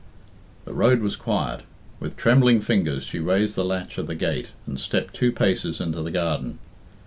The 0.65 0.73
road 0.73 1.01
was 1.01 1.15
quiet. 1.15 1.61
With 1.99 2.17
trembling 2.17 2.59
fingers 2.59 3.03
she 3.03 3.19
raised 3.19 3.53
the 3.55 3.63
latch 3.63 3.99
of 3.99 4.07
the 4.07 4.15
gate, 4.15 4.47
and 4.65 4.79
stepped 4.79 5.13
two 5.13 5.31
paces 5.31 5.79
into 5.79 6.01
the 6.01 6.09
garden. 6.09 6.57